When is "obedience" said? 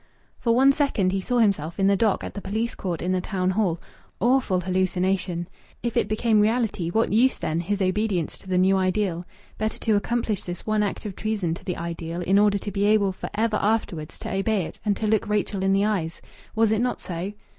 7.83-8.39